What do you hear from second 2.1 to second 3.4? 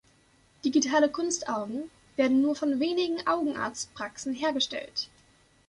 werden nur von wenigen